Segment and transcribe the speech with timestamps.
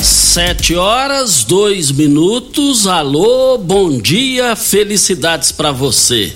[0.00, 2.86] Sete horas, dois minutos.
[2.86, 6.32] Alô, bom dia, felicidades para você.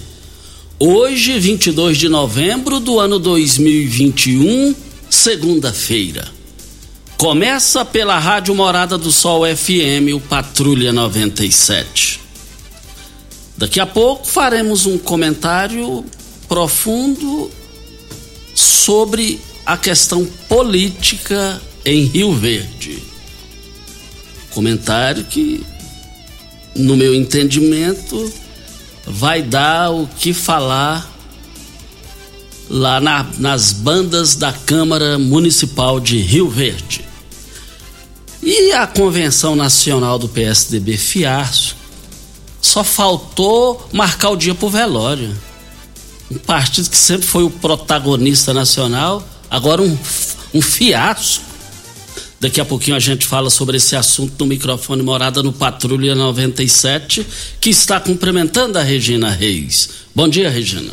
[0.81, 4.75] Hoje, 22 de novembro do ano 2021,
[5.09, 6.29] segunda-feira.
[7.17, 12.19] Começa pela Rádio Morada do Sol FM, o Patrulha 97.
[13.57, 16.05] Daqui a pouco faremos um comentário
[16.49, 17.49] profundo
[18.57, 23.12] sobre a questão política em Rio Verde
[24.53, 25.65] comentário que,
[26.75, 28.33] no meu entendimento,
[29.07, 31.11] vai dar o que falar
[32.69, 37.05] lá na, nas bandas da Câmara Municipal de Rio Verde.
[38.43, 41.79] E a Convenção Nacional do PSDB Fiasco
[42.61, 45.37] só faltou marcar o dia pro velório.
[46.31, 49.99] Um partido que sempre foi o protagonista nacional, agora um,
[50.55, 51.52] um fiasco.
[52.43, 57.25] Daqui a pouquinho a gente fala sobre esse assunto no microfone Morada no Patrulha 97,
[57.61, 59.89] que está cumprimentando a Regina Reis.
[60.13, 60.91] Bom dia, Regina.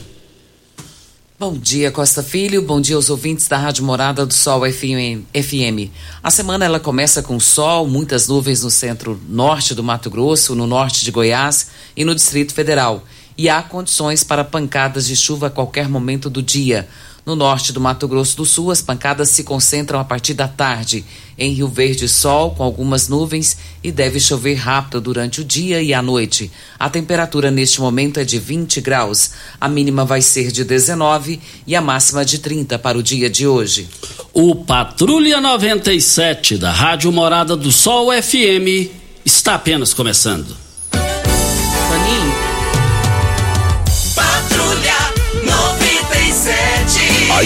[1.40, 2.62] Bom dia, Costa Filho.
[2.62, 5.90] Bom dia aos ouvintes da Rádio Morada do Sol FM.
[6.22, 10.68] A semana ela começa com sol, muitas nuvens no centro norte do Mato Grosso, no
[10.68, 13.04] norte de Goiás e no Distrito Federal.
[13.36, 16.88] E há condições para pancadas de chuva a qualquer momento do dia.
[17.25, 21.06] No norte do Mato Grosso do Sul, as pancadas se concentram a partir da tarde.
[21.38, 25.94] Em Rio Verde, sol com algumas nuvens e deve chover rápido durante o dia e
[25.94, 26.52] a noite.
[26.78, 29.31] A temperatura neste momento é de 20 graus.
[29.59, 33.47] A mínima vai ser de 19 e a máxima de 30 para o dia de
[33.47, 33.88] hoje.
[34.34, 38.92] O Patrulha 97 da Rádio Morada do Sol FM
[39.24, 40.56] está apenas começando.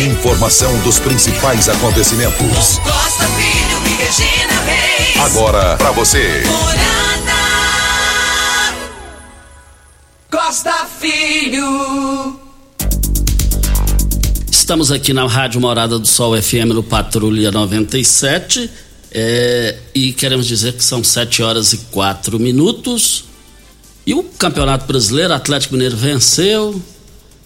[0.05, 2.77] Informação dos principais acontecimentos.
[2.79, 5.17] Costa Filho e Regina Reis.
[5.21, 6.43] Agora para você.
[10.29, 12.39] Costa Filho.
[14.51, 18.69] Estamos aqui na Rádio Morada do Sol FM no Patrulha 97
[19.09, 23.23] é, e queremos dizer que são 7 horas e 4 minutos.
[24.05, 26.81] E o Campeonato Brasileiro, Atlético Mineiro venceu,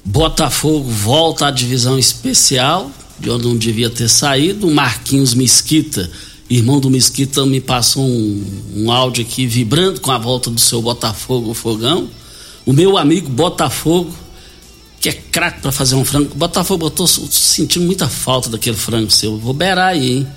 [0.07, 2.89] Botafogo volta à divisão especial,
[3.19, 4.65] de onde não devia ter saído.
[4.65, 6.09] O Marquinhos Mesquita,
[6.49, 10.81] irmão do Mesquita, me passou um, um áudio aqui vibrando com a volta do seu
[10.81, 12.09] Botafogo Fogão.
[12.65, 14.15] O meu amigo Botafogo,
[15.01, 16.33] que é craque para fazer um frango.
[16.35, 19.37] Botafogo botou sentindo muita falta daquele frango seu.
[19.37, 20.27] Vou berar aí, hein?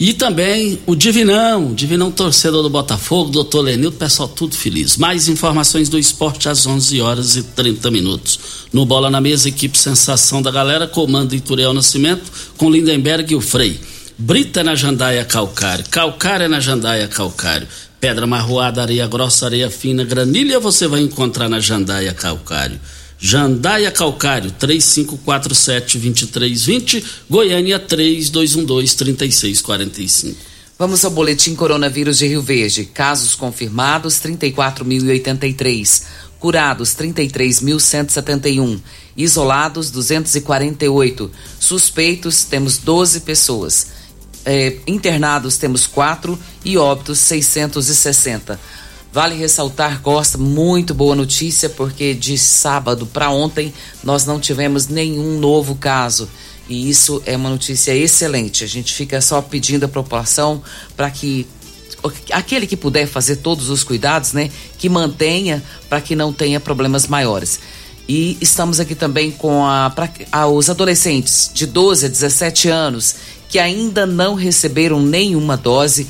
[0.00, 4.96] E também o Divinão, Divinão torcedor do Botafogo, doutor Lenildo, pessoal tudo feliz.
[4.96, 8.40] Mais informações do esporte às 11 horas e 30 minutos.
[8.72, 13.42] No Bola na Mesa, equipe Sensação da Galera, comando Ituriel Nascimento, com Lindenberg e o
[13.42, 13.78] Frei.
[14.16, 17.68] Brita na Jandaia Calcário, Calcário é na Jandaia Calcário.
[18.00, 22.80] Pedra marroada, areia grossa, areia fina, granilha você vai encontrar na Jandaia Calcário.
[23.20, 30.34] Jandaia Calcário, 3547-2320, Goiânia 3212-3645.
[30.78, 32.86] Vamos ao boletim coronavírus de Rio Verde.
[32.86, 36.04] Casos confirmados 34.083,
[36.38, 38.80] curados 33.171,
[39.14, 41.30] isolados 248,
[41.60, 43.88] suspeitos temos 12 pessoas,
[44.46, 48.58] é, internados temos 4 e óbitos 660.
[49.12, 53.74] Vale ressaltar, Costa, muito boa notícia, porque de sábado para ontem
[54.04, 56.28] nós não tivemos nenhum novo caso.
[56.68, 58.62] E isso é uma notícia excelente.
[58.62, 60.62] A gente fica só pedindo a população
[60.96, 61.44] para que
[62.30, 64.48] aquele que puder fazer todos os cuidados, né,
[64.78, 67.58] que mantenha para que não tenha problemas maiores.
[68.08, 73.16] E estamos aqui também com a, pra, a, os adolescentes de 12 a 17 anos
[73.48, 76.06] que ainda não receberam nenhuma dose.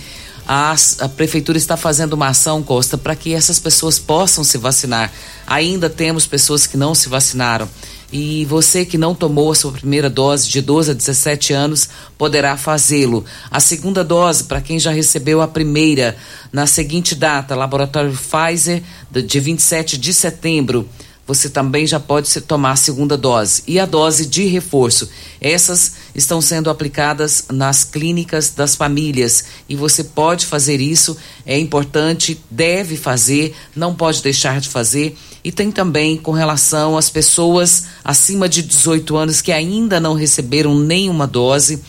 [0.52, 5.12] A, a prefeitura está fazendo uma ação, Costa, para que essas pessoas possam se vacinar.
[5.46, 7.68] Ainda temos pessoas que não se vacinaram.
[8.12, 11.88] E você que não tomou a sua primeira dose de 12 a 17 anos
[12.18, 13.24] poderá fazê-lo.
[13.48, 16.16] A segunda dose, para quem já recebeu a primeira,
[16.52, 20.88] na seguinte data, laboratório Pfizer, de 27 de setembro
[21.30, 23.62] você também já pode tomar a segunda dose.
[23.64, 25.08] E a dose de reforço.
[25.40, 31.16] Essas estão sendo aplicadas nas clínicas das famílias e você pode fazer isso,
[31.46, 35.16] é importante, deve fazer, não pode deixar de fazer.
[35.42, 40.74] E tem também com relação às pessoas acima de 18 anos que ainda não receberam
[40.78, 41.82] nenhuma dose.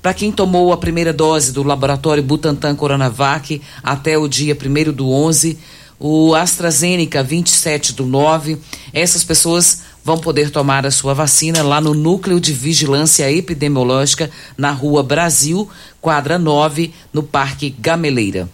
[0.00, 5.10] Para quem tomou a primeira dose do laboratório Butantan Coronavac até o dia 1 do
[5.10, 5.58] 11,
[5.98, 8.58] o AstraZeneca 27 do 9.
[8.92, 14.70] Essas pessoas vão poder tomar a sua vacina lá no Núcleo de Vigilância Epidemiológica, na
[14.70, 15.68] Rua Brasil,
[16.00, 18.48] quadra 9, no Parque Gameleira.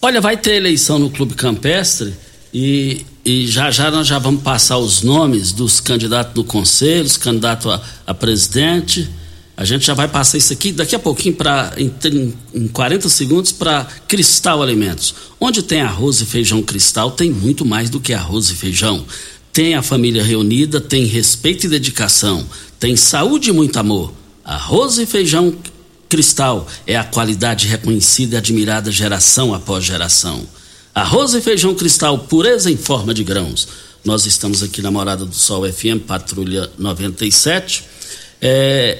[0.00, 2.14] Olha, vai ter eleição no Clube Campestre
[2.52, 7.16] e, e já já nós já vamos passar os nomes dos candidatos do conselho, os
[7.16, 9.10] candidatos a, a presidente.
[9.56, 13.50] A gente já vai passar isso aqui daqui a pouquinho para em, em 40 segundos
[13.50, 15.14] para Cristal Alimentos.
[15.40, 19.04] Onde tem arroz e feijão Cristal, tem muito mais do que arroz e feijão.
[19.54, 22.46] Tem a família reunida, tem respeito e dedicação,
[22.78, 24.12] tem saúde e muito amor.
[24.44, 25.56] Arroz e feijão
[26.06, 30.46] Cristal é a qualidade reconhecida e admirada geração após geração.
[30.94, 33.66] Arroz e feijão Cristal, pureza em forma de grãos.
[34.04, 37.94] Nós estamos aqui na Morada do Sol FM, Patrulha 97
[38.46, 38.98] é,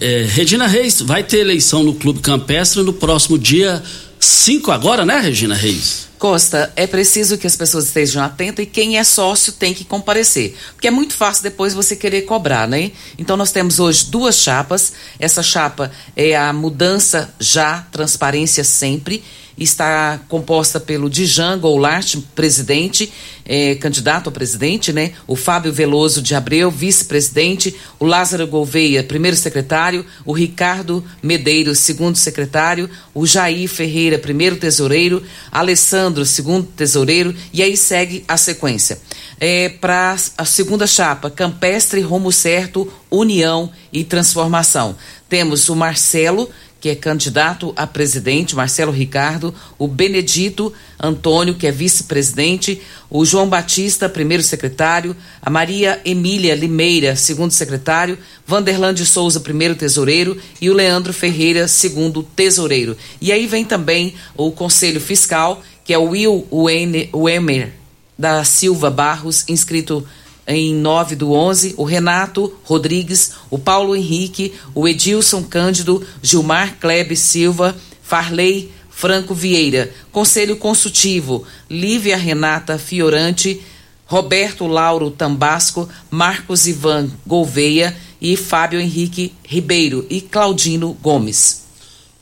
[0.00, 3.80] é, Regina Reis vai ter eleição no Clube Campestre no próximo dia
[4.18, 6.09] 5 agora, né, Regina Reis?
[6.20, 10.54] Costa, é preciso que as pessoas estejam atentas e quem é sócio tem que comparecer.
[10.74, 12.92] Porque é muito fácil depois você querer cobrar, né?
[13.18, 14.92] Então nós temos hoje duas chapas.
[15.18, 19.24] Essa chapa é a mudança já, transparência sempre
[19.60, 23.12] está composta pelo Dijan Goulart, presidente,
[23.44, 25.12] eh, candidato a presidente, né?
[25.26, 32.16] O Fábio Veloso de Abreu, vice-presidente, o Lázaro Gouveia, primeiro secretário, o Ricardo Medeiros, segundo
[32.16, 35.22] secretário, o Jair Ferreira, primeiro tesoureiro,
[35.52, 39.00] Alessandro, segundo tesoureiro, e aí segue a sequência.
[39.38, 44.96] É, Para a segunda chapa, Campestre, Rumo Certo, União e Transformação.
[45.28, 46.50] Temos o Marcelo,
[46.80, 53.48] que é candidato a presidente, Marcelo Ricardo, o Benedito Antônio, que é vice-presidente, o João
[53.48, 60.70] Batista, primeiro secretário, a Maria Emília Limeira, segundo secretário, Vanderlan de Souza, primeiro tesoureiro, e
[60.70, 62.96] o Leandro Ferreira, segundo tesoureiro.
[63.20, 67.72] E aí vem também o Conselho Fiscal, que é o Will Wemer
[68.18, 70.06] da Silva Barros, inscrito
[70.46, 77.16] em 9 do 11, o Renato Rodrigues, o Paulo Henrique, o Edilson Cândido, Gilmar Klebe
[77.16, 79.90] Silva, Farley Franco Vieira.
[80.12, 83.62] Conselho Consultivo, Lívia Renata Fiorante,
[84.04, 91.62] Roberto Lauro Tambasco, Marcos Ivan Gouveia e Fábio Henrique Ribeiro e Claudino Gomes.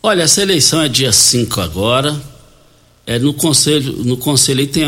[0.03, 2.38] Olha, essa eleição é dia 5 agora.
[3.09, 4.85] É, no conselho, no conselho aí tem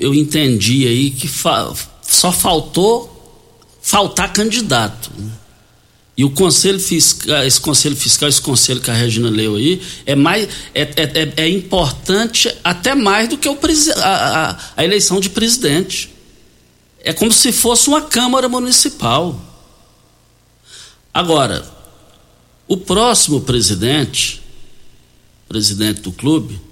[0.00, 3.44] eu entendi aí que fa, só faltou
[3.82, 5.12] faltar candidato.
[6.16, 10.14] E o conselho fiscal, esse conselho fiscal, esse conselho que a Regina leu aí, é
[10.14, 13.58] mais é, é, é, é importante até mais do que o,
[13.96, 16.08] a, a, a eleição de presidente.
[17.04, 19.38] É como se fosse uma Câmara Municipal.
[21.12, 21.70] Agora,
[22.66, 24.40] o próximo presidente,
[25.46, 26.69] presidente do clube,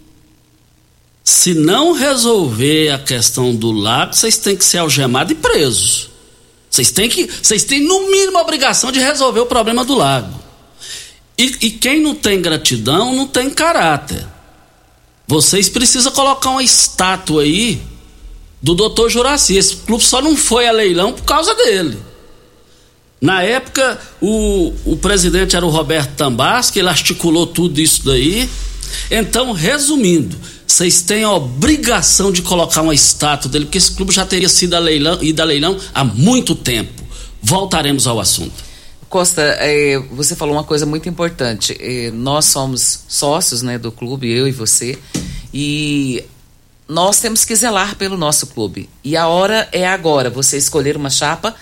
[1.29, 6.09] se não resolver a questão do lago, vocês têm que ser algemados e presos.
[6.71, 10.33] Vocês têm que, vocês têm no mínimo a obrigação de resolver o problema do lago.
[11.37, 14.27] E, e quem não tem gratidão não tem caráter.
[15.27, 17.83] Vocês precisam colocar uma estátua aí
[18.63, 19.55] do doutor Juraci.
[19.55, 21.99] Esse clube só não foi a leilão por causa dele.
[23.21, 28.49] Na época, o, o presidente era o Roberto Tambas, que ele articulou tudo isso daí.
[29.11, 34.27] Então, resumindo, vocês têm a obrigação de colocar uma estátua dele, porque esse clube já
[34.27, 37.03] teria sido a leilão, ido a leilão há muito tempo.
[37.43, 38.69] Voltaremos ao assunto.
[39.09, 41.75] Costa, é, você falou uma coisa muito importante.
[41.81, 44.99] É, nós somos sócios né, do clube, eu e você,
[45.53, 46.23] e
[46.87, 48.91] nós temos que zelar pelo nosso clube.
[49.03, 50.29] E a hora é agora.
[50.29, 51.55] Você escolher uma chapa,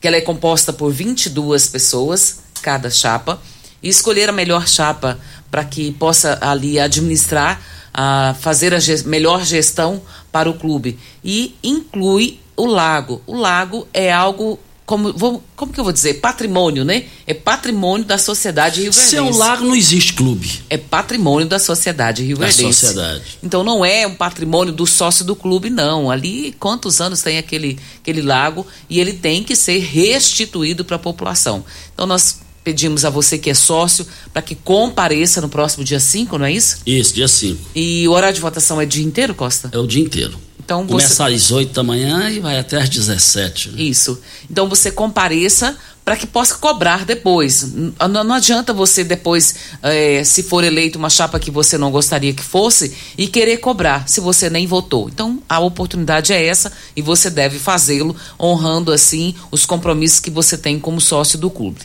[0.00, 3.38] que ela é composta por 22 pessoas, cada chapa,
[3.82, 5.18] e escolher a melhor chapa
[5.50, 7.60] para que possa ali administrar,
[7.94, 10.98] a fazer a melhor gestão para o clube.
[11.24, 13.22] E inclui o lago.
[13.26, 16.14] O lago é algo como, vou, como que eu vou dizer?
[16.14, 17.04] Patrimônio, né?
[17.26, 19.10] É patrimônio da sociedade rio-verdense.
[19.10, 20.62] Seu lago não existe clube.
[20.68, 22.62] É patrimônio da sociedade rio-verdense.
[22.64, 23.38] Da sociedade.
[23.42, 26.10] Então não é um patrimônio do sócio do clube, não.
[26.10, 30.98] Ali, quantos anos tem aquele, aquele lago e ele tem que ser restituído para a
[30.98, 31.64] população.
[31.94, 36.38] Então nós pedimos a você que é sócio para que compareça no próximo dia 5,
[36.38, 36.78] não é isso?
[36.86, 37.70] Isso, dia 5.
[37.74, 39.70] E o horário de votação é dia inteiro, Costa?
[39.72, 40.38] É o dia inteiro.
[40.64, 41.34] Então Começa você...
[41.34, 43.70] às 8 da manhã e vai até às 17.
[43.70, 43.82] Né?
[43.82, 44.18] Isso.
[44.50, 47.66] Então você compareça para que possa cobrar depois.
[47.98, 52.32] Não, não adianta você depois, é, se for eleito uma chapa que você não gostaria
[52.32, 55.08] que fosse, e querer cobrar se você nem votou.
[55.08, 60.56] Então a oportunidade é essa e você deve fazê-lo honrando assim os compromissos que você
[60.56, 61.80] tem como sócio do clube.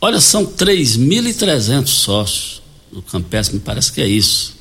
[0.00, 2.62] Olha, são 3.300 sócios
[2.92, 4.56] do Campestre, me parece que é isso.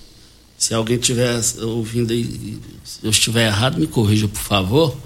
[0.58, 4.98] Se alguém estiver ouvindo aí, se eu estiver errado, me corrija, por favor.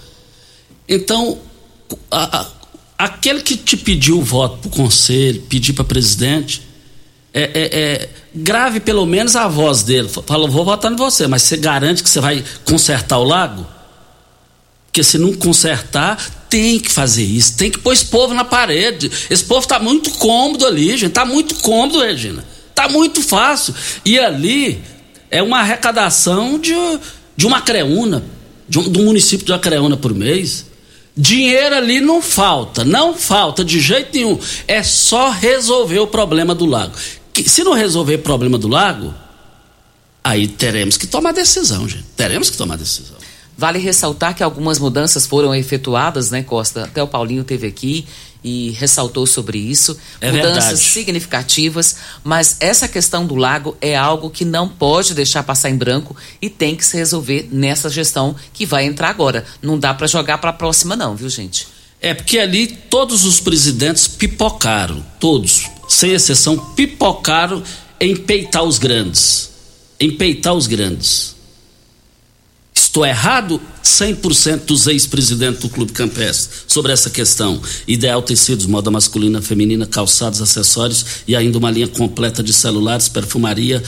[0.87, 1.37] Então,
[2.09, 2.47] a, a,
[2.97, 6.61] aquele que te pediu o voto para o conselho, pedir para presidente,
[7.33, 10.07] é, é, é, grave pelo menos a voz dele.
[10.07, 13.67] Fala, vou votar em você, mas você garante que você vai consertar o lago?
[14.85, 19.09] Porque se não consertar, tem que fazer isso, tem que pôr esse povo na parede.
[19.29, 21.05] Esse povo está muito cômodo ali, gente.
[21.05, 22.45] Está muito cômodo, Regina.
[22.69, 23.73] Está muito fácil.
[24.03, 24.83] E ali
[25.31, 26.73] é uma arrecadação de,
[27.37, 28.21] de uma creuna,
[28.67, 30.65] de um, do município de uma creuna por mês.
[31.15, 34.37] Dinheiro ali não falta, não falta de jeito nenhum.
[34.67, 36.93] É só resolver o problema do lago.
[37.31, 39.13] Que, se não resolver o problema do lago,
[40.21, 42.05] aí teremos que tomar decisão, gente.
[42.17, 43.20] Teremos que tomar decisão.
[43.61, 46.85] Vale ressaltar que algumas mudanças foram efetuadas, né, Costa?
[46.85, 48.07] Até o Paulinho teve aqui
[48.43, 49.95] e ressaltou sobre isso.
[50.19, 50.79] É mudanças verdade.
[50.79, 56.15] significativas, mas essa questão do lago é algo que não pode deixar passar em branco
[56.41, 59.45] e tem que se resolver nessa gestão que vai entrar agora.
[59.61, 61.67] Não dá para jogar para a próxima não, viu, gente?
[62.01, 67.61] É porque ali todos os presidentes pipocaram, todos, sem exceção, pipocaram
[67.99, 69.51] em peitar os grandes.
[69.99, 71.39] Em peitar os grandes.
[72.91, 73.61] Estou errado?
[73.81, 77.61] 100% dos ex-presidentes do Clube Campestre sobre essa questão.
[77.87, 83.81] Ideal Tecidos, moda masculina, feminina, calçados, acessórios e ainda uma linha completa de celulares, perfumaria,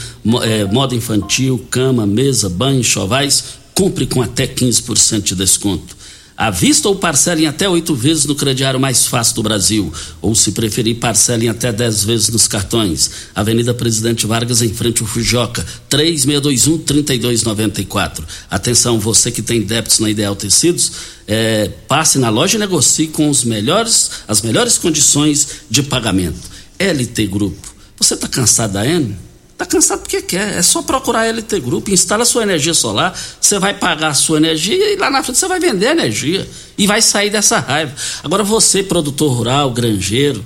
[0.44, 3.44] eh, moda infantil, cama, mesa, banho, chovais.
[3.74, 5.94] Compre com até 15% de desconto.
[6.36, 9.92] À vista ou parcelem até oito vezes no crediário mais fácil do Brasil.
[10.20, 13.08] Ou, se preferir, parcelem até dez vezes nos cartões.
[13.32, 18.24] Avenida Presidente Vargas, em frente ao Fujoca, 3621-3294.
[18.50, 20.90] Atenção, você que tem débitos na Ideal Tecidos,
[21.28, 26.50] é, passe na loja e negocie com os melhores, as melhores condições de pagamento.
[26.80, 27.72] LT Grupo.
[27.96, 29.16] Você está cansado da N?
[29.54, 30.58] Está cansado porque quer.
[30.58, 34.36] É só procurar a LT Grupo, instala sua energia solar, você vai pagar a sua
[34.38, 36.46] energia e lá na frente você vai vender a energia
[36.76, 37.94] e vai sair dessa raiva.
[38.24, 40.44] Agora você, produtor rural, granjeiro,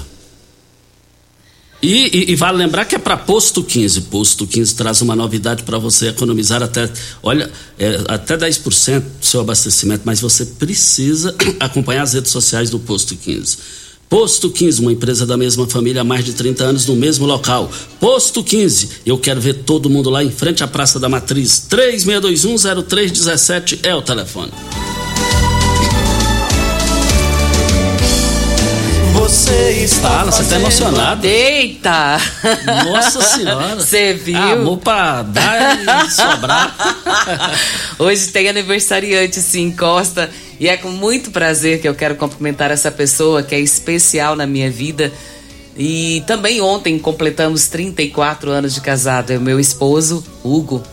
[1.81, 4.01] E, e, e vale lembrar que é para Posto 15.
[4.01, 6.91] Posto 15 traz uma novidade para você economizar até,
[7.23, 7.49] olha,
[7.79, 13.15] é, até 10% do seu abastecimento, mas você precisa acompanhar as redes sociais do Posto
[13.15, 13.57] 15.
[14.09, 17.71] Posto 15, uma empresa da mesma família há mais de 30 anos no mesmo local.
[17.97, 21.65] Posto 15, eu quero ver todo mundo lá em frente à Praça da Matriz.
[21.69, 24.51] 36210317 é o telefone.
[29.43, 31.25] Você está Fala, você tá emocionado.
[31.25, 32.17] Eita!
[32.85, 33.75] Nossa senhora.
[33.81, 34.37] Você viu?
[34.37, 36.75] Amor pra dar e sobrar.
[37.97, 40.29] Hoje tem aniversariante, sim, Costa.
[40.59, 44.45] E é com muito prazer que eu quero cumprimentar essa pessoa que é especial na
[44.45, 45.11] minha vida.
[45.75, 49.31] E também ontem completamos 34 anos de casado.
[49.31, 50.83] É o meu esposo, Hugo.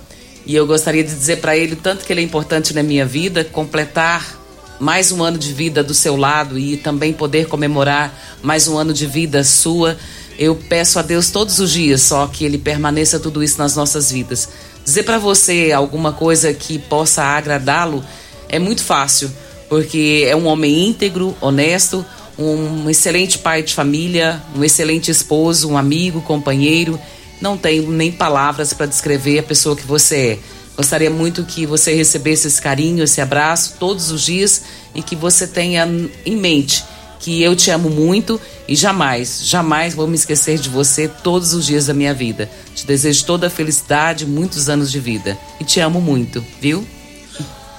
[0.51, 3.07] E eu gostaria de dizer para ele o tanto que ele é importante na minha
[3.07, 4.37] vida, completar
[4.81, 8.93] mais um ano de vida do seu lado e também poder comemorar mais um ano
[8.93, 9.97] de vida sua.
[10.37, 14.11] Eu peço a Deus todos os dias só que ele permaneça tudo isso nas nossas
[14.11, 14.49] vidas.
[14.85, 18.05] Dizer para você alguma coisa que possa agradá-lo
[18.49, 19.31] é muito fácil,
[19.69, 22.05] porque é um homem íntegro, honesto,
[22.37, 26.99] um excelente pai de família, um excelente esposo, um amigo, companheiro.
[27.41, 30.39] Não tenho nem palavras para descrever a pessoa que você é.
[30.77, 34.63] Gostaria muito que você recebesse esse carinho, esse abraço todos os dias
[34.95, 35.89] e que você tenha
[36.25, 36.85] em mente
[37.21, 41.67] que eu te amo muito e jamais, jamais vou me esquecer de você todos os
[41.67, 42.51] dias da minha vida.
[42.75, 46.87] Te desejo toda a felicidade, muitos anos de vida e te amo muito, viu?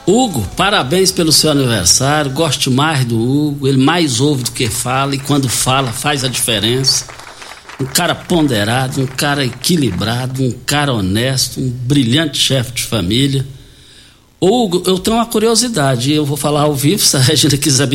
[0.06, 2.32] Hugo, parabéns pelo seu aniversário.
[2.32, 3.68] Gosto mais do Hugo.
[3.68, 7.06] Ele mais ouve do que fala e quando fala faz a diferença.
[7.82, 13.44] Um cara ponderado, um cara equilibrado, um cara honesto, um brilhante chefe de família.
[14.44, 17.88] Hugo, eu tenho uma curiosidade, eu vou falar ao vivo, se a Regina quiser.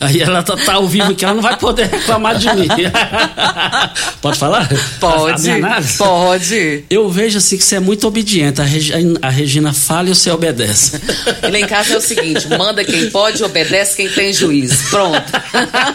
[0.00, 2.68] Aí ela tá, tá ao vivo que ela não vai poder reclamar de mim.
[4.22, 4.66] Pode falar?
[4.98, 5.50] Pode.
[5.98, 6.84] Pode.
[6.88, 8.62] Eu vejo assim que você é muito obediente.
[8.62, 10.98] A, Regina, a Regina fala e você obedece.
[11.42, 14.88] E lá em casa é o seguinte: manda quem pode, obedece quem tem juízo.
[14.88, 15.22] Pronto.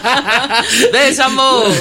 [0.92, 1.74] Beijo, amor.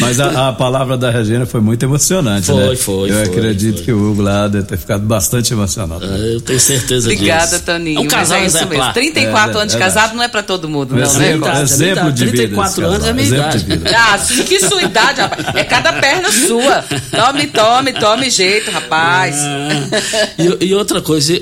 [0.00, 2.66] Mas a, a, palavra da Regina foi muito emocionante, foi, né?
[2.66, 3.10] Foi, foi.
[3.10, 3.84] Eu foi, acredito foi.
[3.84, 6.04] que o Hugo lá deve ter ficado bastante emocionado.
[6.04, 7.62] É, eu tenho certeza Obrigada, disso.
[7.64, 7.98] Toninho.
[7.98, 8.92] É um casal é isso mesmo.
[8.92, 11.62] 34 É, anos de é casado não é pra todo mundo, não, exemplo, né?
[11.62, 12.36] exemplo de vida.
[12.38, 13.58] 34 anos é a minha idade.
[13.58, 13.90] de vida.
[13.96, 15.46] Ah, que sua idade, rapaz.
[15.54, 16.84] É cada perna sua.
[17.10, 19.36] Tome, tome, tome jeito, rapaz.
[19.38, 21.32] Ah, e, e, outra coisa,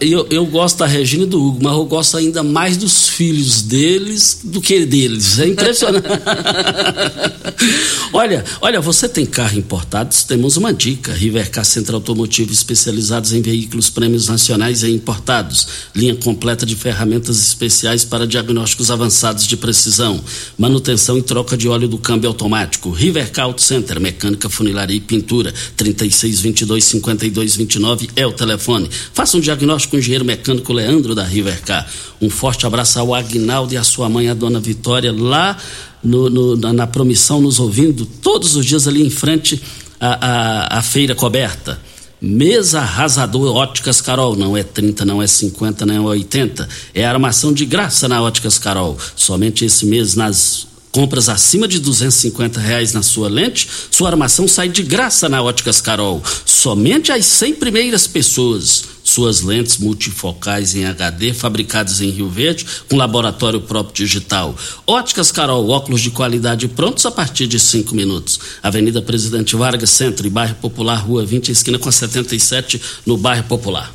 [0.00, 3.62] eu, eu gosto da Regina e do Hugo, mas eu gosto ainda mais dos filhos
[3.62, 5.38] deles do que deles.
[5.38, 6.06] É impressionante.
[8.12, 10.14] olha, olha, você tem carro importado?
[10.26, 11.12] Temos uma dica.
[11.12, 15.66] Rivercar Centro Automotivo especializados em veículos prêmios nacionais e importados.
[15.94, 20.20] Linha completa de ferramentas especiais para diagnósticos avançados de precisão.
[20.56, 22.90] Manutenção e troca de óleo do câmbio automático.
[22.90, 25.52] Rivercar Auto Center, mecânica, funilaria e pintura.
[25.76, 28.88] 3622 5229 é o telefone.
[29.12, 31.88] Faça um diagnóstico com o engenheiro mecânico Leandro da Rivercar.
[32.20, 35.56] Um forte abraço ao Agnaldo e à sua mãe, a dona Vitória, lá
[36.02, 39.60] no, no, na, na promissão, nos ouvindo todos os dias ali em frente
[40.00, 41.78] à, à, à feira coberta.
[42.20, 44.36] Mesa arrasador Óticas Carol.
[44.36, 46.68] Não é 30, não é 50, não é 80.
[46.94, 48.98] É armação de graça na Óticas Carol.
[49.16, 54.68] Somente esse mês nas compras acima de 250 reais na sua lente, sua armação sai
[54.68, 56.22] de graça na Óticas Carol.
[56.44, 58.84] Somente as 100 primeiras pessoas.
[59.10, 64.54] Suas lentes multifocais em HD, fabricadas em Rio Verde, com laboratório próprio digital.
[64.86, 68.38] Óticas Carol, óculos de qualidade prontos a partir de 5 minutos.
[68.62, 73.42] Avenida Presidente Vargas, Centro e Bairro Popular, Rua 20, esquina com a 77, no Bairro
[73.48, 73.92] Popular.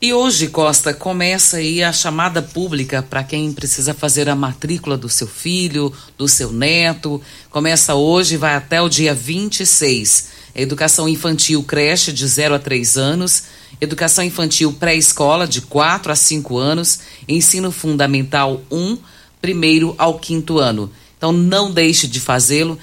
[0.00, 5.08] E hoje, Costa, começa aí a chamada pública para quem precisa fazer a matrícula do
[5.08, 7.20] seu filho, do seu neto.
[7.50, 10.28] Começa hoje e vai até o dia 26.
[10.54, 13.42] Educação infantil creche de 0 a 3 anos,
[13.80, 18.98] educação infantil pré-escola de 4 a 5 anos, ensino fundamental 1,
[19.40, 20.90] primeiro ao quinto ano.
[21.16, 22.78] Então não deixe de fazê-lo.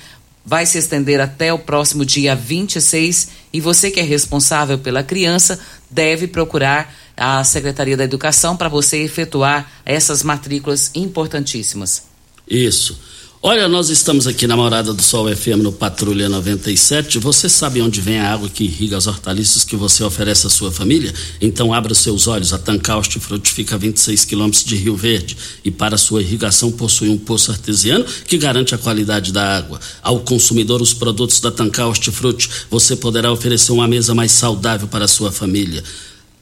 [0.46, 5.60] Vai se estender até o próximo dia 26 e você que é responsável pela criança
[5.90, 12.04] deve procurar a Secretaria da Educação para você efetuar essas matrículas importantíssimas.
[12.48, 12.98] Isso.
[13.40, 17.20] Olha, nós estamos aqui na Morada do Sol FM no Patrulha 97.
[17.20, 20.72] Você sabe onde vem a água que irriga as hortaliças que você oferece à sua
[20.72, 21.14] família?
[21.40, 22.52] Então abra os seus olhos.
[22.52, 27.10] A Tancar Hortifruti fica a 26 quilômetros de Rio Verde e para sua irrigação possui
[27.10, 29.80] um poço artesiano que garante a qualidade da água.
[30.02, 35.06] Ao consumidor os produtos da Tancar Hortifruti, você poderá oferecer uma mesa mais saudável para
[35.06, 35.84] a sua família.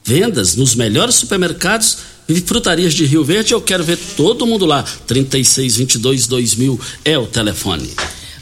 [0.01, 1.97] Vendas nos melhores supermercados
[2.45, 3.53] frutarias de Rio Verde.
[3.53, 4.83] Eu quero ver todo mundo lá.
[5.05, 7.93] 3622 2000 é o telefone.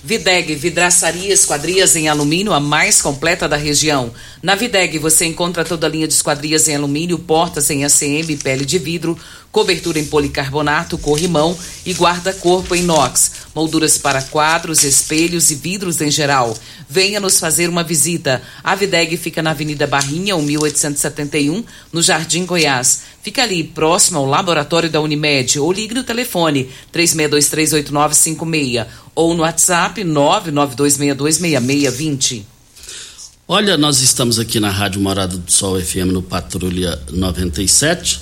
[0.04, 4.12] Videg, vidraçaria esquadrias em alumínio, a mais completa da região.
[4.44, 8.66] Na Videg você encontra toda a linha de esquadrias em alumínio, portas em ACM, pele
[8.66, 9.18] de vidro,
[9.50, 16.12] cobertura em policarbonato, corrimão e guarda-corpo em inox, molduras para quadros, espelhos e vidros em
[16.12, 16.54] geral.
[16.90, 18.42] Venha nos fazer uma visita.
[18.62, 23.04] A Videg fica na Avenida Barrinha, 1871, no Jardim Goiás.
[23.22, 30.04] Fica ali, próximo ao laboratório da Unimed, ou ligue no telefone 36238956 ou no WhatsApp
[30.04, 32.52] 992626620.
[33.46, 38.22] Olha, nós estamos aqui na Rádio Morada do Sol FM no Patrulha 97,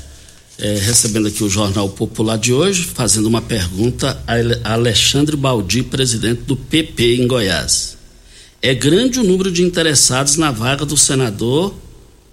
[0.58, 4.20] é, recebendo aqui o Jornal Popular de hoje, fazendo uma pergunta
[4.64, 7.96] a Alexandre Baldi, presidente do PP em Goiás.
[8.64, 11.72] É grande o número de interessados na vaga do senador,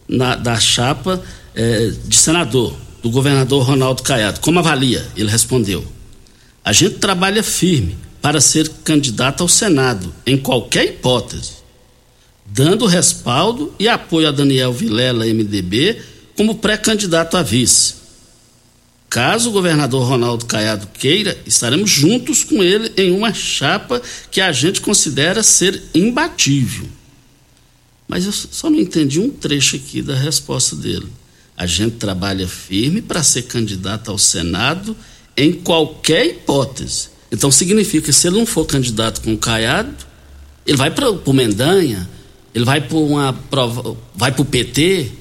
[0.09, 1.23] na, da chapa
[1.55, 4.41] é, de senador, do governador Ronaldo Caiado.
[4.41, 5.07] Como avalia?
[5.15, 5.85] Ele respondeu:
[6.65, 11.58] A gente trabalha firme para ser candidato ao Senado, em qualquer hipótese
[12.53, 16.01] dando respaldo e apoio a Daniel Vilela, MDB,
[16.37, 17.95] como pré-candidato a vice.
[19.09, 24.53] Caso o governador Ronaldo Caiado queira, estaremos juntos com ele em uma chapa que a
[24.53, 26.87] gente considera ser imbatível.
[28.07, 31.09] Mas eu só não entendi um trecho aqui da resposta dele.
[31.57, 34.97] A gente trabalha firme para ser candidato ao Senado
[35.37, 37.09] em qualquer hipótese.
[37.33, 39.95] Então significa que se ele não for candidato com o Caiado,
[40.67, 42.09] ele vai para o Mendanha,
[42.59, 43.33] ele vai para uma
[44.15, 45.13] vai para o PT.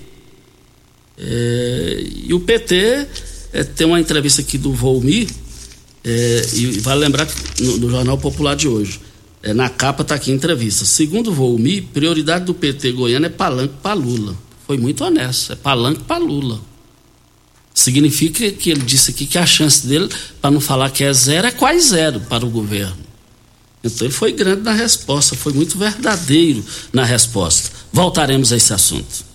[1.20, 3.08] É, e o PT
[3.54, 5.28] é, tem uma entrevista aqui do Volmi,
[6.04, 9.00] é, e vale lembrar que no, no, Jornal Popular de hoje,
[9.42, 10.84] é, na capa está aqui a entrevista.
[10.86, 14.36] Segundo o Volmi, prioridade do PT goiano é palanque para Lula.
[14.66, 16.60] Foi muito honesto, é palanque para Lula.
[17.74, 20.10] Significa que ele disse aqui que a chance dele,
[20.42, 23.07] para não falar que é zero, é quase zero para o governo.
[23.84, 27.72] Então ele foi grande na resposta, foi muito verdadeiro na resposta.
[27.92, 29.26] Voltaremos a esse assunto.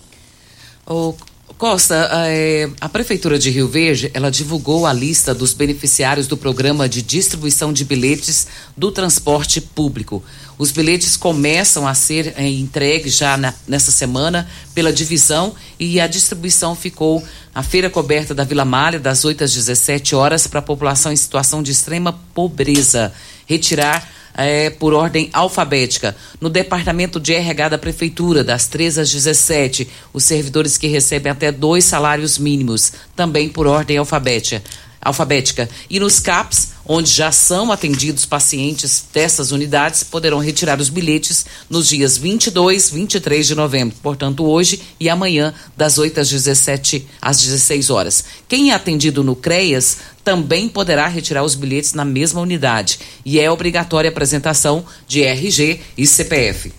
[0.85, 1.15] O
[1.57, 6.89] Costa, é, a Prefeitura de Rio Verde, ela divulgou a lista dos beneficiários do programa
[6.89, 10.21] de distribuição de bilhetes do transporte público.
[10.57, 16.07] Os bilhetes começam a ser é, entregues já na, nessa semana pela divisão e a
[16.07, 17.23] distribuição ficou
[17.55, 21.15] a feira coberta da Vila Malha das 8 às 17 horas para a população em
[21.15, 23.13] situação de extrema pobreza.
[23.45, 26.15] Retirar é, por ordem alfabética.
[26.39, 31.51] No departamento de RH da Prefeitura, das 13 às 17, os servidores que recebem até
[31.51, 34.61] dois salários mínimos, também por ordem alfabética
[35.03, 35.69] alfabética.
[35.89, 41.87] E nos CAPs, onde já são atendidos pacientes dessas unidades, poderão retirar os bilhetes nos
[41.87, 47.89] dias 22, 23 de novembro, portanto hoje e amanhã, das 8 às 17 às 16
[47.89, 48.23] horas.
[48.47, 53.49] Quem é atendido no CREAS também poderá retirar os bilhetes na mesma unidade e é
[53.49, 56.71] obrigatória a apresentação de RG e CPF.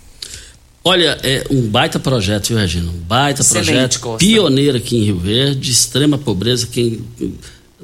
[0.86, 2.90] Olha, é um baita projeto, viu, Regina?
[2.90, 4.18] Um baita Excelente, projeto, Costa.
[4.18, 7.02] pioneiro aqui em Rio Verde, extrema pobreza, quem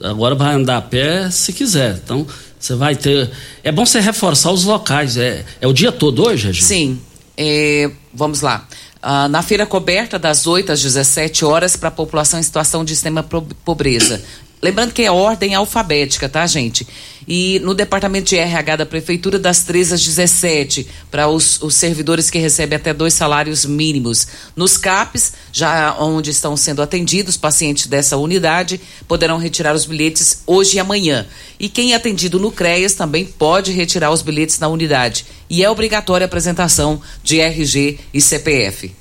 [0.03, 2.01] Agora vai andar a pé se quiser.
[2.03, 2.27] Então,
[2.59, 3.31] você vai ter.
[3.63, 5.17] É bom você reforçar os locais.
[5.17, 6.67] É, é o dia todo hoje, Regina?
[6.67, 7.01] Sim.
[7.37, 8.67] É, vamos lá.
[9.03, 12.93] Ah, na feira coberta, das 8 às 17 horas, para a população em situação de
[12.93, 13.23] extrema
[13.65, 14.23] pobreza.
[14.63, 16.87] Lembrando que é ordem alfabética, tá, gente?
[17.27, 22.29] E no departamento de RH da Prefeitura, das 13 às 17, para os, os, servidores
[22.29, 24.27] que recebem até dois salários mínimos.
[24.55, 30.77] Nos CAPs, já onde estão sendo atendidos pacientes dessa unidade, poderão retirar os bilhetes hoje
[30.77, 31.27] e amanhã.
[31.59, 35.25] E quem é atendido no CREAS também pode retirar os bilhetes na unidade.
[35.49, 38.93] E é obrigatória a apresentação de RG e CPF.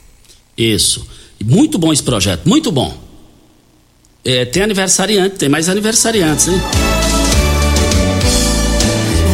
[0.57, 1.05] Isso.
[1.43, 3.08] Muito bom esse projeto, muito bom.
[4.31, 6.61] É, tem aniversariante, tem mais aniversariantes, hein?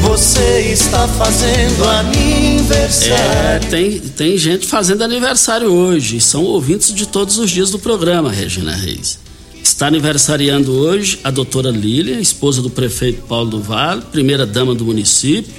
[0.03, 3.13] Você está fazendo aniversário.
[3.13, 6.21] É, tem, tem gente fazendo aniversário hoje.
[6.21, 9.19] São ouvintes de todos os dias do programa, Regina Reis.
[9.62, 14.86] Está aniversariando hoje a doutora Lília, esposa do prefeito Paulo do Vale, primeira dama do
[14.86, 15.53] município.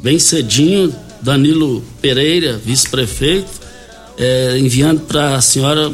[0.00, 3.50] Bem cedinho, Danilo Pereira, vice-prefeito,
[4.16, 5.90] é, enviando para a senhora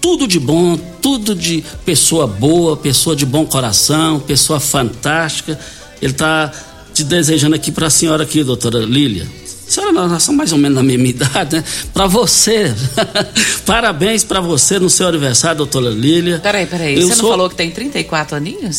[0.00, 5.58] tudo de bom, tudo de pessoa boa, pessoa de bom coração, pessoa fantástica.
[6.00, 6.52] Ele está
[6.92, 9.41] te desejando aqui para a senhora aqui, doutora Lília
[9.72, 11.64] senhora, nós somos mais ou menos da mesma idade, né?
[11.94, 12.74] Para você,
[13.64, 16.38] parabéns para você no seu aniversário, doutora Lília.
[16.40, 17.24] Peraí, peraí, Eu você sou...
[17.24, 18.78] não falou que tem 34 aninhos?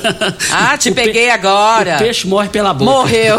[0.52, 1.30] ah, te o peguei pe...
[1.30, 1.96] agora.
[1.96, 2.90] O peixe morre pela boca.
[2.90, 3.38] Morreu.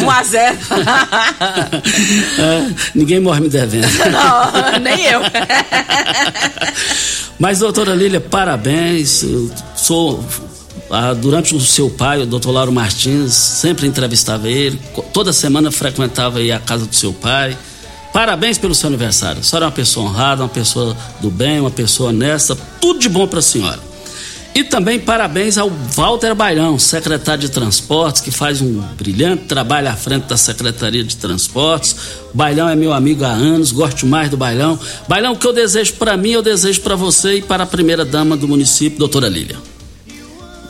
[0.00, 0.58] 1 a 0
[2.38, 3.86] é, Ninguém morre me devendo.
[4.10, 5.20] Não, nem eu.
[7.38, 9.22] Mas, doutora Lília, parabéns.
[9.22, 10.24] Eu sou
[10.94, 14.78] ah, durante o seu pai, o doutor Lauro Martins, sempre entrevistava ele,
[15.10, 17.56] toda semana frequentava a casa do seu pai.
[18.12, 19.40] Parabéns pelo seu aniversário.
[19.40, 23.08] A senhora é uma pessoa honrada, uma pessoa do bem, uma pessoa honesta, tudo de
[23.08, 23.80] bom para a senhora.
[24.54, 29.94] E também parabéns ao Walter Bailão, secretário de Transportes, que faz um brilhante trabalho à
[29.94, 31.96] frente da Secretaria de Transportes.
[32.34, 34.78] Bailão é meu amigo há anos, gosto mais do Bailão.
[35.08, 38.04] Bailão, o que eu desejo para mim, eu desejo para você e para a primeira
[38.04, 39.71] dama do município, doutora Lília.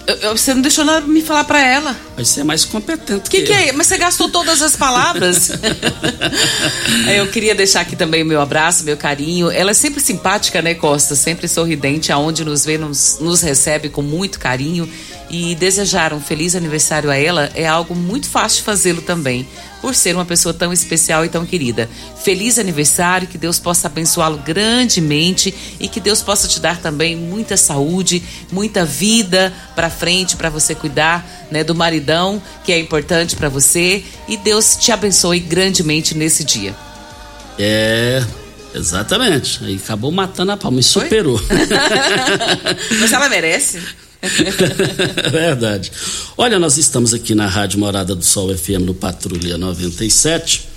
[0.06, 1.96] Eu, eu, você não deixou nada me falar para ela.
[2.16, 3.30] Vai ser mais competente.
[3.30, 3.72] Que que, que é?
[3.72, 5.50] Mas você gastou todas as palavras.
[7.16, 9.50] eu queria deixar aqui também o meu abraço, meu carinho.
[9.50, 11.14] Ela é sempre simpática, né, Costa?
[11.14, 14.88] Sempre sorridente, aonde nos vê, nos, nos recebe com muito carinho.
[15.30, 19.46] E desejar um feliz aniversário a ela é algo muito fácil de fazê-lo também
[19.82, 21.90] por ser uma pessoa tão especial e tão querida.
[22.22, 27.56] Feliz aniversário, que Deus possa abençoá-lo grandemente e que Deus possa te dar também muita
[27.56, 33.48] saúde, muita vida para frente para você cuidar, né, do maridão, que é importante para
[33.48, 36.74] você, e Deus te abençoe grandemente nesse dia.
[37.58, 38.22] É,
[38.74, 39.62] Exatamente.
[39.64, 41.38] Aí acabou matando a palma e superou.
[43.00, 43.82] Mas ela merece.
[45.30, 45.90] Verdade.
[46.36, 50.68] Olha, nós estamos aqui na Rádio Morada do Sol FM no Patrulha 97.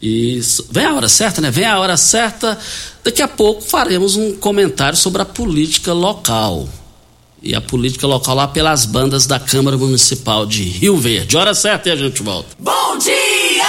[0.00, 1.50] E vem a hora certa, né?
[1.50, 2.58] Vem a hora certa.
[3.04, 6.68] Daqui a pouco faremos um comentário sobre a política local.
[7.42, 11.36] E a política local lá pelas bandas da Câmara Municipal de Rio Verde.
[11.36, 12.48] Hora certa e a gente volta.
[12.58, 13.64] Bom dia!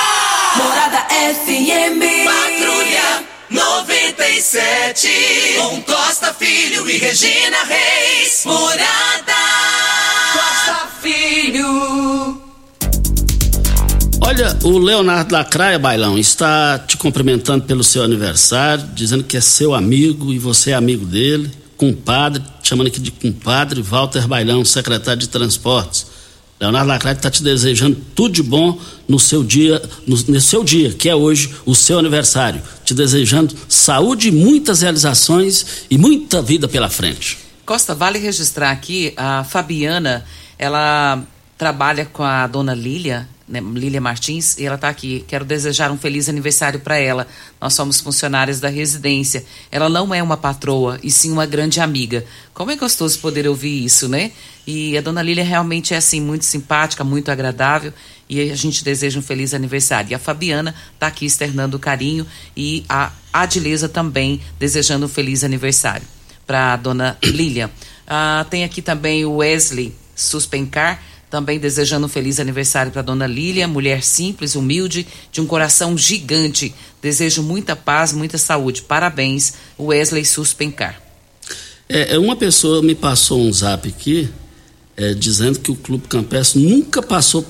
[0.57, 1.99] Morada FM.
[2.25, 5.07] Patrulha 97.
[5.59, 8.41] Com Costa Filho e Regina Reis.
[8.45, 9.33] Morada.
[10.33, 12.41] Costa Filho.
[14.21, 19.75] Olha, o Leonardo Lacraia, Bailão, está te cumprimentando pelo seu aniversário, dizendo que é seu
[19.75, 25.29] amigo e você é amigo dele, compadre, chamando aqui de compadre Walter Bailão, secretário de
[25.29, 26.12] Transportes.
[26.63, 30.93] Leonardo Lacraia está te desejando tudo de bom no seu dia, no, no seu dia,
[30.93, 32.61] que é hoje o seu aniversário.
[32.85, 37.37] Te desejando saúde, muitas realizações e muita vida pela frente.
[37.65, 40.23] Costa, vale registrar aqui, a Fabiana,
[40.57, 41.21] ela
[41.57, 45.23] trabalha com a dona Lília, né, Lília Martins, e ela está aqui.
[45.27, 47.27] Quero desejar um feliz aniversário para ela.
[47.59, 49.45] Nós somos funcionários da residência.
[49.71, 52.25] Ela não é uma patroa, e sim uma grande amiga.
[52.53, 54.31] Como é gostoso poder ouvir isso, né?
[54.65, 57.93] E a dona Lília realmente é assim, muito simpática, muito agradável.
[58.29, 60.11] E a gente deseja um feliz aniversário.
[60.11, 65.43] E a Fabiana está aqui externando o carinho e a Adileza também desejando um feliz
[65.43, 66.05] aniversário
[66.47, 67.69] para a dona Lília.
[68.07, 71.01] Ah, tem aqui também o Wesley Suspencar,
[71.33, 76.75] também desejando um feliz aniversário para dona Lília, mulher simples, humilde, de um coração gigante.
[77.01, 78.83] Desejo muita paz, muita saúde.
[78.83, 81.01] Parabéns, Wesley Suspencar.
[81.89, 84.29] É, uma pessoa me passou um zap aqui,
[84.95, 87.43] é, dizendo que o Clube Campestre nunca passou.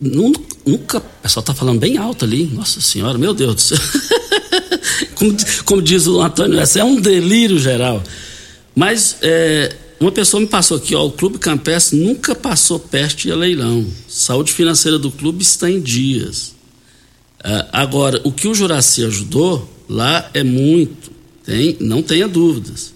[0.00, 0.98] Nunca, nunca.
[0.98, 2.44] O pessoal está falando bem alto ali.
[2.52, 3.78] Nossa Senhora, meu Deus do céu.
[5.14, 8.02] como, como, diz o Antônio, essa é um delírio geral.
[8.74, 13.34] Mas é, uma pessoa me passou aqui, ó, o Clube Campestre nunca passou peste a
[13.34, 13.86] leilão.
[14.06, 16.54] Saúde financeira do clube está em dias.
[17.42, 21.10] É, agora, o que o Juraci ajudou lá é muito,
[21.42, 22.92] tem, não tenha dúvidas.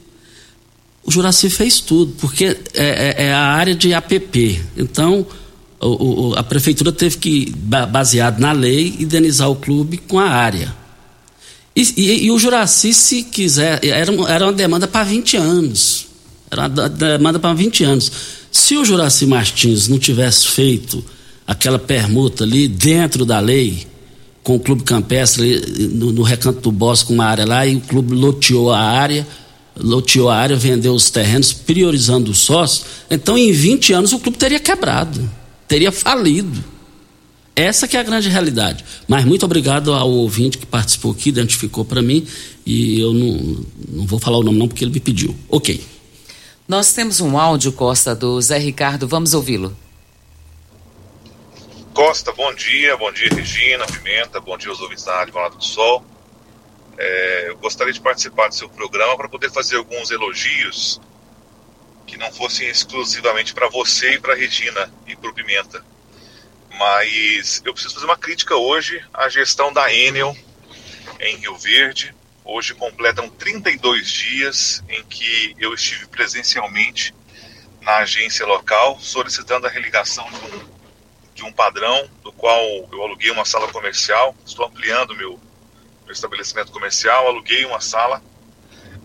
[1.03, 4.61] O Juraci fez tudo, porque é, é, é a área de APP.
[4.77, 5.27] Então,
[5.81, 7.51] o, o, a prefeitura teve que,
[7.91, 10.77] baseado na lei, indenizar o clube com a área.
[11.75, 16.08] E, e, e o Juraci, se quiser, era, era uma demanda para 20 anos.
[16.51, 18.11] Era demanda para 20 anos.
[18.51, 21.05] Se o Juraci Martins não tivesse feito
[21.47, 23.87] aquela permuta ali dentro da lei,
[24.43, 25.61] com o Clube Campestre
[25.93, 29.27] no, no recanto do bosque, uma área lá, e o clube loteou a área
[29.81, 34.37] loteou a área, vendeu os terrenos, priorizando os sócios, então em 20 anos o clube
[34.37, 35.29] teria quebrado,
[35.67, 36.65] teria falido.
[37.55, 38.85] Essa que é a grande realidade.
[39.09, 42.25] Mas muito obrigado ao ouvinte que participou aqui, identificou para mim,
[42.65, 45.35] e eu não, não vou falar o nome não porque ele me pediu.
[45.49, 45.81] Ok.
[46.69, 49.75] Nós temos um áudio, Costa, do Zé Ricardo, vamos ouvi-lo.
[51.95, 55.65] Costa, bom dia, bom dia Regina, Pimenta, bom dia aos ouvintes da Rádio Morada do
[55.65, 56.05] Sol.
[56.99, 61.01] É, eu gostaria de participar do seu programa para poder fazer alguns elogios
[62.07, 65.83] que não fossem exclusivamente para você e para Regina e para o Pimenta.
[66.79, 70.37] Mas eu preciso fazer uma crítica hoje à gestão da Enel
[71.19, 72.15] em Rio Verde.
[72.51, 77.15] Hoje completam 32 dias em que eu estive presencialmente
[77.83, 80.69] na agência local solicitando a religação de um,
[81.35, 84.35] de um padrão do qual eu aluguei uma sala comercial.
[84.47, 85.39] Estou ampliando meu,
[86.07, 88.23] meu estabelecimento comercial, aluguei uma sala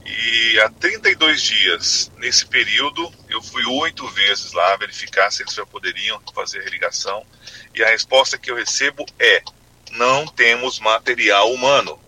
[0.06, 5.65] E há 32 dias, nesse período, eu fui oito vezes lá verificar se eles já
[5.65, 7.25] poderiam fazer a religação.
[7.75, 9.43] E a resposta que eu recebo é:
[9.91, 12.02] não temos material humano.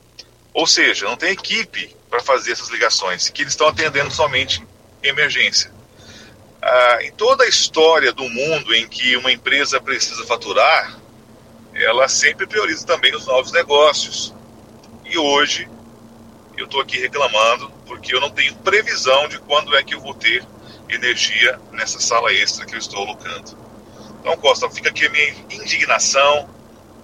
[0.56, 4.66] Ou seja, não tem equipe para fazer essas ligações, que eles estão atendendo somente
[5.04, 5.70] emergência.
[6.62, 10.98] Ah, em toda a história do mundo em que uma empresa precisa faturar,
[11.74, 14.34] ela sempre prioriza também os novos negócios.
[15.04, 15.68] E hoje
[16.56, 20.14] eu estou aqui reclamando porque eu não tenho previsão de quando é que eu vou
[20.14, 20.42] ter
[20.88, 23.58] energia nessa sala extra que eu estou alocando.
[24.22, 26.50] Então, Costa, fica aqui a minha indignação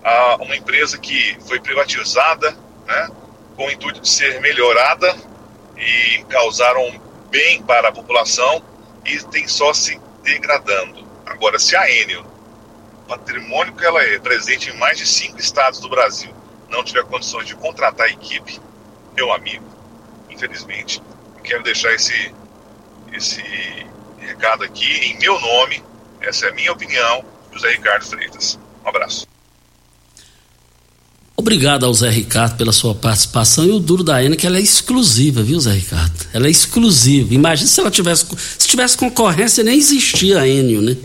[0.02, 3.10] a uma empresa que foi privatizada, né,
[3.62, 5.15] com o intuito de ser melhorada
[5.78, 8.63] e causar um bem para a população
[9.06, 11.08] e tem só se degradando.
[11.28, 12.26] Agora, se a Enel,
[13.08, 16.34] patrimônio que ela é, presente em mais de cinco estados do Brasil,
[16.69, 18.60] não tiver condições de contratar equipe,
[19.13, 19.65] meu amigo,
[20.28, 21.00] infelizmente,
[21.43, 22.34] quero deixar esse,
[23.13, 23.43] esse
[24.17, 25.84] recado aqui em meu nome,
[26.19, 28.58] essa é a minha opinião, José Ricardo Freitas.
[28.84, 29.28] Um abraço.
[31.36, 34.62] Obrigado ao Zé Ricardo pela sua participação e o duro da Ana que ela é
[34.62, 36.28] exclusiva, viu, Zé Ricardo?
[36.34, 37.34] Ela é exclusiva.
[37.34, 38.26] Imagina se ela tivesse
[38.58, 40.96] se tivesse concorrência nem existia a Enio, né?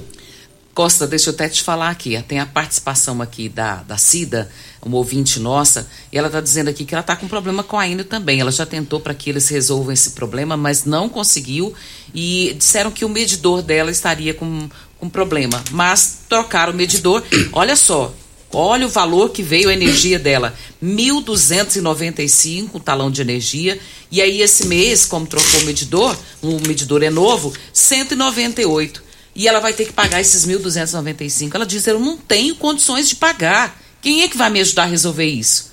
[0.77, 2.23] Costa, deixa eu até te falar aqui.
[2.29, 4.51] Tem a participação aqui da, da Cida,
[4.85, 7.89] uma ouvinte nossa, e ela está dizendo aqui que ela está com problema com a
[7.89, 8.41] Enio também.
[8.41, 11.73] Ela já tentou para que eles resolvam esse problema, mas não conseguiu.
[12.15, 15.65] E disseram que o medidor dela estaria com, com problema.
[15.71, 17.25] Mas trocaram o medidor.
[17.53, 18.13] Olha só,
[18.53, 23.79] Olha o valor que veio a energia dela, 1.295, o talão de energia.
[24.11, 29.03] E aí esse mês, como trocou o medidor, o medidor é novo, 198.
[29.35, 31.55] E ela vai ter que pagar esses 1.295.
[31.55, 33.83] Ela diz: "Eu não tenho condições de pagar.
[34.01, 35.73] Quem é que vai me ajudar a resolver isso?"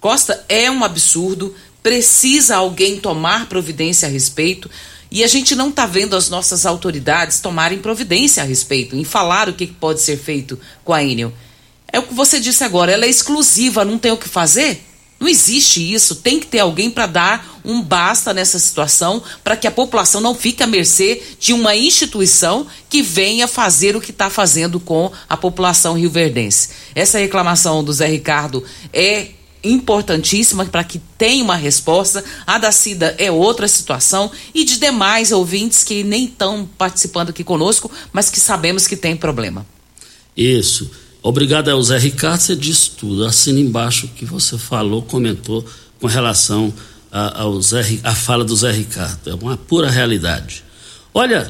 [0.00, 4.68] Costa, é um absurdo, precisa alguém tomar providência a respeito.
[5.10, 9.48] E a gente não está vendo as nossas autoridades tomarem providência a respeito, em falar
[9.48, 11.32] o que pode ser feito com a Enel.
[11.92, 14.82] É o que você disse agora, ela é exclusiva, não tem o que fazer?
[15.22, 16.16] Não existe isso.
[16.16, 20.34] Tem que ter alguém para dar um basta nessa situação, para que a população não
[20.34, 25.36] fique à mercê de uma instituição que venha fazer o que está fazendo com a
[25.36, 26.70] população rioverdense.
[26.92, 29.28] Essa reclamação do Zé Ricardo é
[29.62, 32.24] importantíssima para que tenha uma resposta.
[32.44, 37.44] A da Cida é outra situação e de demais ouvintes que nem estão participando aqui
[37.44, 39.64] conosco, mas que sabemos que tem problema.
[40.36, 40.90] Isso.
[41.22, 43.24] Obrigado ao Zé Ricardo, você disse tudo.
[43.24, 45.64] Assina embaixo o que você falou, comentou
[46.00, 46.74] com relação
[47.12, 49.30] a, ao Zé, a fala do Zé Ricardo.
[49.30, 50.64] É uma pura realidade.
[51.14, 51.48] Olha,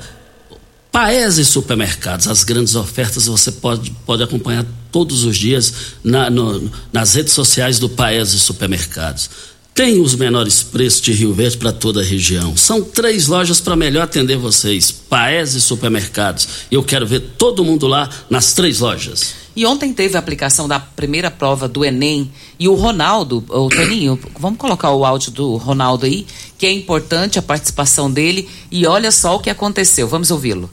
[0.91, 5.73] Paese Supermercados, as grandes ofertas você pode, pode acompanhar todos os dias
[6.05, 9.31] na, no, nas redes sociais do Paese Supermercados.
[9.75, 12.55] Tem os menores preços de Rio Verde para toda a região.
[12.59, 16.47] São três lojas para melhor atender vocês: Paese Supermercados.
[16.71, 19.42] Eu quero ver todo mundo lá nas três lojas.
[19.55, 24.19] E ontem teve a aplicação da primeira prova do Enem e o Ronaldo, o Toninho,
[24.39, 29.13] vamos colocar o áudio do Ronaldo aí, que é importante a participação dele e olha
[29.13, 30.09] só o que aconteceu.
[30.09, 30.71] Vamos ouvi-lo.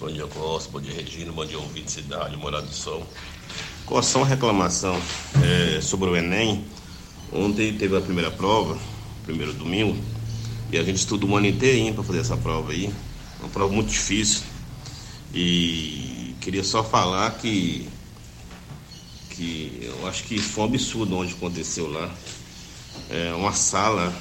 [0.00, 3.06] Bom dia, Costa, bom dia, Regina, bom dia, ouvinte cidade, Morado do Sol.
[3.84, 4.98] Costa, só uma reclamação
[5.42, 6.64] é, sobre o Enem.
[7.30, 8.78] Ontem teve a primeira prova,
[9.24, 9.96] primeiro domingo,
[10.72, 12.90] e a gente estuda o ano inteirinho para fazer essa prova aí.
[13.38, 14.40] Uma prova muito difícil.
[15.34, 16.11] E
[16.42, 17.88] Queria só falar que
[19.30, 22.12] que eu acho que foi um absurdo onde aconteceu lá.
[23.08, 24.12] É uma sala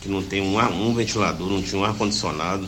[0.00, 2.66] que não tem um, um ventilador, não tinha um ar-condicionado.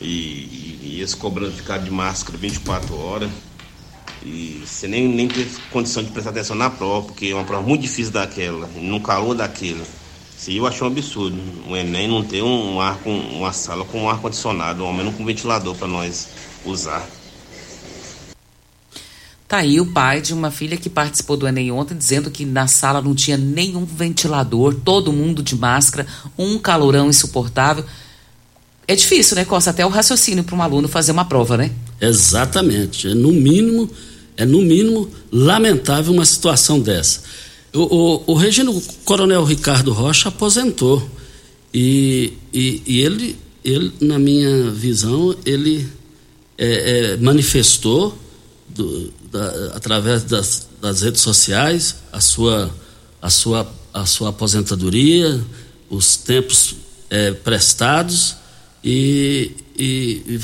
[0.00, 3.30] E, e, e eles cobrando ficar de máscara 24 horas.
[4.22, 7.66] E você nem, nem teve condição de prestar atenção na prova, porque é uma prova
[7.66, 9.82] muito difícil daquela, no calor daquele.
[10.38, 11.38] Isso eu achei um absurdo.
[11.68, 15.22] O Enem não ter um ar com uma sala com um ar-condicionado, ao menos com
[15.22, 16.28] um ventilador para nós
[16.64, 17.06] usar.
[19.48, 22.66] Tá aí o pai de uma filha que participou do Enem ontem dizendo que na
[22.66, 27.82] sala não tinha nenhum ventilador, todo mundo de máscara, um calorão insuportável.
[28.86, 29.70] É difícil, né, Costa?
[29.70, 31.70] Até o raciocínio para um aluno fazer uma prova, né?
[31.98, 33.08] Exatamente.
[33.08, 33.90] É no mínimo,
[34.36, 37.22] é no mínimo lamentável uma situação dessa.
[37.72, 41.08] O, o, o Regino Coronel Ricardo Rocha aposentou
[41.72, 45.88] e, e, e ele, ele, na minha visão, ele
[46.58, 48.16] é, é, manifestou
[48.68, 52.70] do, da, através das, das, redes sociais a sua,
[53.20, 55.42] a, sua, a sua aposentadoria,
[55.88, 56.76] os tempos
[57.10, 58.36] é, prestados
[58.82, 60.40] e, e, e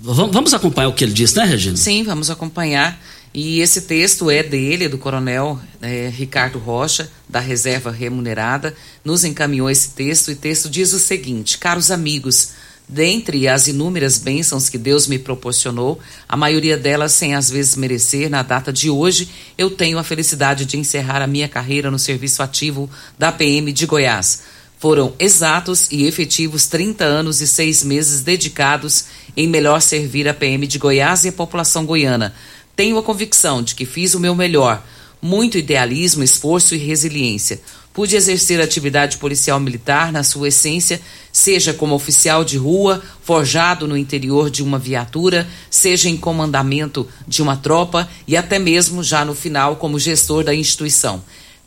[0.00, 1.76] vamos acompanhar o que ele disse, né, Regina?
[1.76, 3.00] Sim, vamos acompanhar.
[3.32, 9.70] E esse texto é dele, do coronel é, Ricardo Rocha, da Reserva Remunerada, nos encaminhou
[9.70, 12.50] esse texto e o texto diz o seguinte: Caros amigos,
[12.90, 18.28] dentre as inúmeras bênçãos que Deus me proporcionou, a maioria delas sem às vezes merecer,
[18.28, 22.42] na data de hoje, eu tenho a felicidade de encerrar a minha carreira no serviço
[22.42, 24.42] ativo da PM de Goiás.
[24.78, 29.04] Foram exatos e efetivos 30 anos e seis meses dedicados
[29.36, 32.34] em melhor servir a PM de Goiás e a população goiana
[32.80, 34.82] tenho a convicção de que fiz o meu melhor,
[35.20, 37.60] muito idealismo, esforço e resiliência.
[37.92, 41.00] Pude exercer atividade policial militar na sua essência,
[41.32, 47.42] seja como oficial de rua, forjado no interior de uma viatura, seja em comandamento de
[47.42, 51.22] uma tropa e até mesmo já no final como gestor da instituição.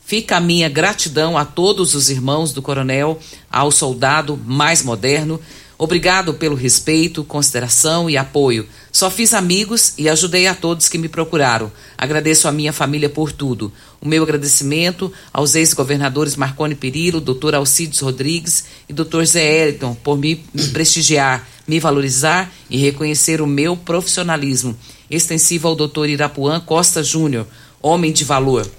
[0.06, 3.18] Fica a minha gratidão a todos os irmãos do coronel,
[3.50, 5.40] ao soldado mais moderno,
[5.76, 8.66] Obrigado pelo respeito, consideração e apoio.
[8.92, 11.70] Só fiz amigos e ajudei a todos que me procuraram.
[11.98, 13.72] Agradeço a minha família por tudo.
[14.04, 17.54] O meu agradecimento aos ex-governadores Marconi Perillo, Dr.
[17.54, 19.24] Alcides Rodrigues e Dr.
[19.24, 20.36] Zé Eriton por me
[20.74, 24.76] prestigiar, me valorizar e reconhecer o meu profissionalismo.
[25.10, 26.10] Extensivo ao Dr.
[26.10, 27.46] Irapuã Costa Júnior,
[27.80, 28.70] homem de valor.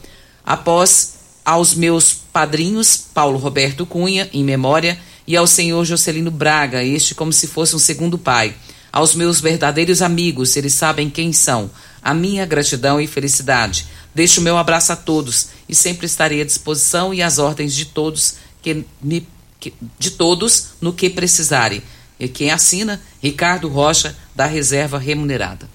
[0.45, 4.95] Após aos meus padrinhos, Paulo Roberto Cunha, em memória,
[5.27, 8.53] e ao senhor Jocelino Braga, este como se fosse um segundo pai.
[8.91, 11.69] Aos meus verdadeiros amigos, eles sabem quem são.
[12.05, 13.87] A minha gratidão e felicidade.
[14.13, 17.85] Deixo o meu abraço a todos e sempre estarei à disposição e às ordens de
[17.85, 19.27] todos que me,
[19.59, 21.81] que, de todos no que precisarem.
[22.19, 25.67] E quem assina, Ricardo Rocha, da Reserva Remunerada.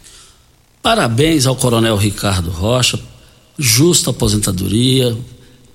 [0.80, 2.98] Parabéns ao Coronel Ricardo Rocha,
[3.58, 5.18] justa aposentadoria,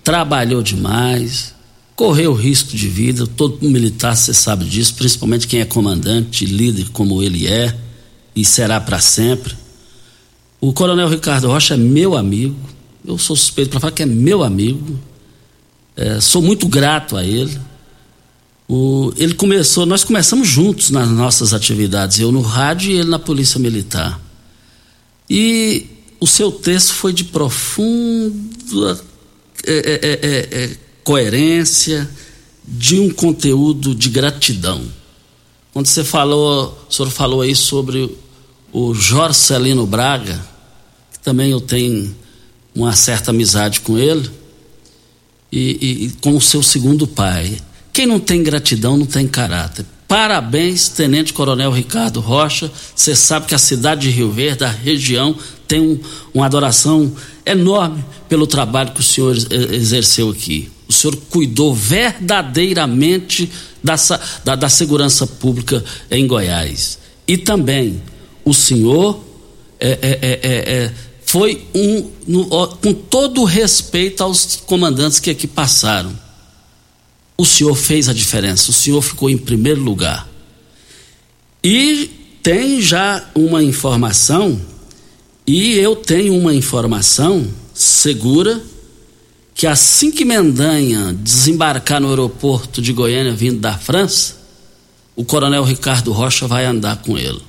[0.04, 1.54] trabalhou demais,
[1.96, 7.22] correu risco de vida, todo militar você sabe disso, principalmente quem é comandante, líder como
[7.22, 7.76] ele é
[8.36, 9.56] e será para sempre.
[10.60, 12.56] O Coronel Ricardo Rocha é meu amigo,
[13.06, 15.00] eu sou suspeito para falar que é meu amigo,
[15.96, 17.58] é, sou muito grato a ele.
[18.68, 23.20] O, ele começou, nós começamos juntos nas nossas atividades, eu no rádio e ele na
[23.20, 24.20] Polícia Militar.
[25.30, 25.86] E
[26.20, 29.00] o seu texto foi de profunda
[29.66, 32.10] é, é, é, coerência,
[32.68, 34.82] de um conteúdo de gratidão.
[35.72, 38.18] Quando você falou, o senhor falou aí sobre
[38.78, 40.38] o Jorcelino Braga,
[41.14, 42.14] que também eu tenho
[42.76, 44.30] uma certa amizade com ele,
[45.50, 47.58] e, e, e com o seu segundo pai.
[47.94, 49.86] Quem não tem gratidão não tem caráter.
[50.10, 52.70] Parabéns, Tenente Coronel Ricardo Rocha.
[52.94, 55.34] Você sabe que a cidade de Rio Verde, a região,
[55.66, 55.98] tem um,
[56.34, 57.10] uma adoração
[57.46, 59.38] enorme pelo trabalho que o senhor
[59.72, 60.70] exerceu aqui.
[60.86, 63.50] O senhor cuidou verdadeiramente
[63.82, 63.96] da,
[64.44, 67.00] da, da segurança pública em Goiás.
[67.26, 68.02] E também
[68.46, 69.22] o senhor
[69.80, 70.94] é, é, é, é, é
[71.26, 76.18] foi um, no, com todo respeito aos comandantes que aqui passaram.
[77.38, 80.30] O senhor fez a diferença, o senhor ficou em primeiro lugar.
[81.64, 84.62] E tem já uma informação,
[85.46, 88.62] e eu tenho uma informação segura
[89.56, 94.38] que assim que Mendanha desembarcar no aeroporto de Goiânia vindo da França,
[95.16, 97.42] o coronel Ricardo Rocha vai andar com ele.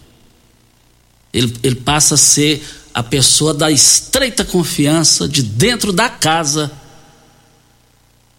[1.36, 6.70] Ele, ele passa a ser a pessoa da estreita confiança de dentro da casa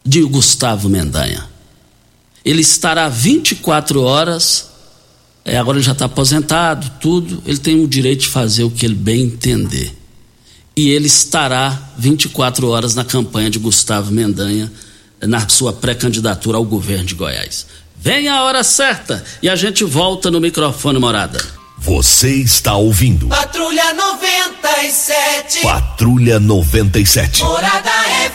[0.03, 1.47] de Gustavo Mendanha.
[2.43, 4.69] Ele estará 24 horas,
[5.45, 8.85] é, agora ele já está aposentado, tudo, ele tem o direito de fazer o que
[8.85, 9.97] ele bem entender
[10.77, 14.71] e ele estará 24 horas na campanha de Gustavo Mendanha
[15.19, 17.65] na sua pré-candidatura ao governo de Goiás.
[17.99, 21.43] Vem a hora certa e a gente volta no microfone morada.
[21.87, 23.29] Você está ouvindo.
[23.29, 25.61] Patrulha 97.
[25.61, 27.41] Patrulha 97.
[27.41, 27.89] Morada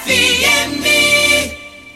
[0.06, 1.52] FM.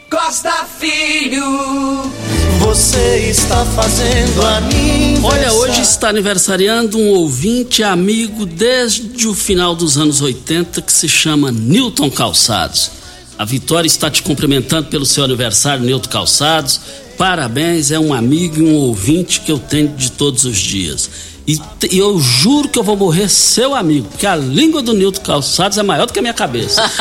[0.07, 2.11] Costa Filho.
[2.59, 5.25] Você está fazendo aniversário.
[5.25, 11.09] Olha, hoje está aniversariando um ouvinte amigo desde o final dos anos 80 que se
[11.09, 12.91] chama Newton Calçados.
[13.35, 16.79] A Vitória está te cumprimentando pelo seu aniversário, Newton Calçados.
[17.17, 21.09] Parabéns, é um amigo e um ouvinte que eu tenho de todos os dias.
[21.47, 21.57] E,
[21.89, 25.77] e, eu juro que eu vou morrer seu amigo, porque a língua do Nilton Calçados
[25.77, 26.83] é maior do que a minha cabeça.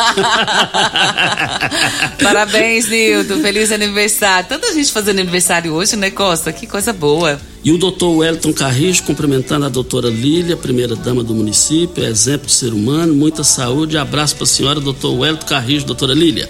[2.22, 3.40] Parabéns, Nilton.
[3.40, 4.49] Feliz aniversário.
[4.49, 6.53] Tanta gente fazendo aniversário hoje, né, Costa?
[6.53, 7.40] Que coisa boa.
[7.64, 12.53] E o doutor Wellington Carrijo cumprimentando a doutora Lília, primeira dama do município, exemplo de
[12.53, 13.99] ser humano, muita saúde.
[13.99, 16.49] Abraço para a senhora, doutor Wellington Carrijo, doutora Lília.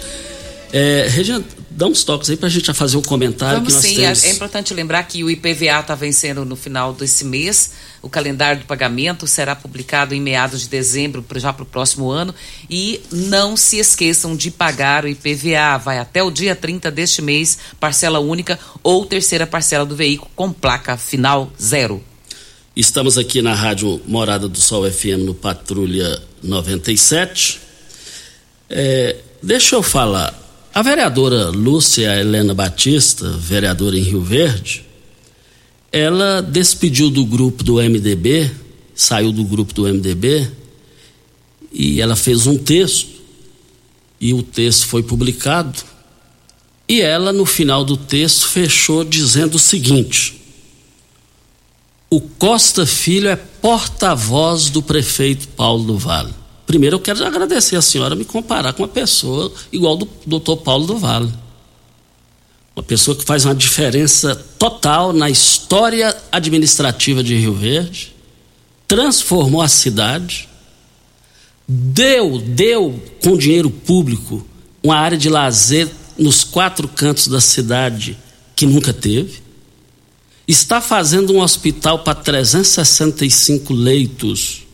[0.71, 1.43] É, Regina,
[1.77, 3.95] dá uns toques aí para a gente fazer o um comentário Vamos que nós sim,
[3.97, 4.23] temos.
[4.23, 7.73] é importante lembrar que o IPVA está vencendo no final desse mês.
[8.01, 12.33] O calendário do pagamento será publicado em meados de dezembro, já para o próximo ano.
[12.67, 15.77] E não se esqueçam de pagar o IPVA.
[15.77, 20.51] Vai até o dia 30 deste mês, parcela única ou terceira parcela do veículo com
[20.51, 22.03] placa final zero.
[22.75, 27.59] Estamos aqui na Rádio Morada do Sol FM no Patrulha 97.
[28.67, 30.46] É, deixa eu falar.
[30.77, 34.85] A vereadora Lúcia Helena Batista, vereadora em Rio Verde,
[35.91, 38.51] ela despediu do grupo do MDB,
[38.93, 40.47] saiu do grupo do MDB
[41.73, 43.09] e ela fez um texto
[44.21, 45.79] e o texto foi publicado.
[46.87, 50.39] E ela, no final do texto, fechou dizendo o seguinte:
[52.07, 56.35] o Costa Filho é porta-voz do prefeito Paulo do Vale.
[56.67, 60.85] Primeiro eu quero agradecer a senhora me comparar com uma pessoa igual do doutor Paulo
[60.85, 61.33] do Vale.
[62.75, 68.13] Uma pessoa que faz uma diferença total na história administrativa de Rio Verde,
[68.85, 70.49] transformou a cidade,
[71.65, 74.45] deu, deu com dinheiro público
[74.83, 78.17] uma área de lazer nos quatro cantos da cidade
[78.55, 79.41] que nunca teve
[80.45, 84.66] está fazendo um hospital para 365 leitos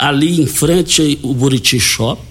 [0.00, 2.22] ali em frente ao Buriti Shop.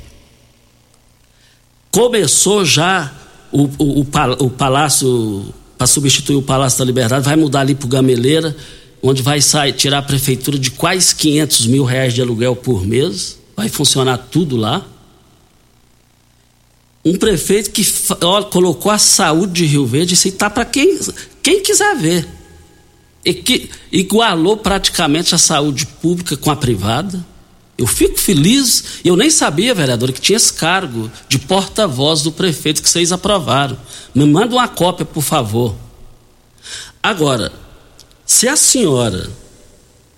[1.91, 3.13] Começou já
[3.51, 4.07] o, o, o,
[4.39, 5.45] o palácio,
[5.77, 8.57] para substituir o Palácio da Liberdade, vai mudar ali para o Gameleira,
[9.03, 13.37] onde vai sair, tirar a prefeitura de quase 500 mil reais de aluguel por mês.
[13.55, 14.83] Vai funcionar tudo lá.
[17.05, 17.85] Um prefeito que
[18.21, 20.99] ó, colocou a saúde de Rio Verde, isso está para quem,
[21.43, 22.27] quem quiser ver.
[23.23, 27.23] E que igualou praticamente a saúde pública com a privada.
[27.79, 32.83] Eu fico feliz, eu nem sabia, vereador, que tinha esse cargo de porta-voz do prefeito
[32.83, 33.79] que vocês aprovaram.
[34.13, 35.73] Me manda uma cópia, por favor.
[37.01, 37.53] Agora,
[38.25, 39.29] se a senhora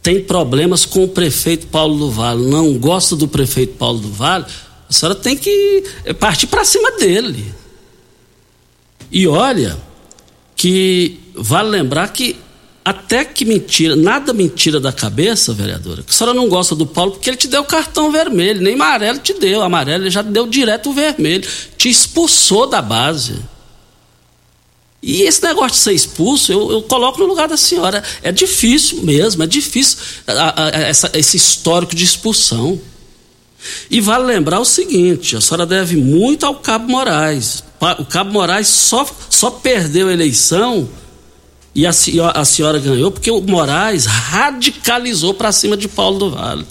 [0.01, 4.45] tem problemas com o prefeito Paulo do Vale, não gosta do prefeito Paulo do Vale,
[4.89, 5.83] a senhora tem que
[6.19, 7.53] partir para cima dele.
[9.11, 9.77] E olha,
[10.55, 12.37] que vale lembrar que
[12.83, 17.11] até que mentira, nada mentira da cabeça, vereadora, que a senhora não gosta do Paulo
[17.11, 20.89] porque ele te deu cartão vermelho, nem amarelo te deu, amarelo ele já deu direto
[20.89, 23.35] o vermelho, te expulsou da base.
[25.03, 28.03] E esse negócio de ser expulso, eu, eu coloco no lugar da senhora.
[28.21, 32.79] É difícil mesmo, é difícil a, a, essa, esse histórico de expulsão.
[33.89, 37.63] E vale lembrar o seguinte: a senhora deve muito ao Cabo Moraes.
[37.97, 40.87] O Cabo Moraes só, só perdeu a eleição
[41.73, 41.91] e a,
[42.33, 46.65] a senhora ganhou porque o Moraes radicalizou para cima de Paulo do Vale.